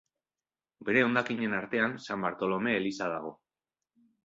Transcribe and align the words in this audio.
Bere 0.87 1.03
hondakinen 1.07 1.53
artean 1.59 1.95
San 2.07 2.27
Bartolome 2.29 2.75
eliza 2.81 3.13
dago. 3.15 3.37